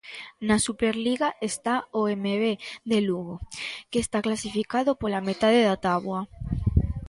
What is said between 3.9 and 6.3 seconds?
que está clasificado pola metade da táboa.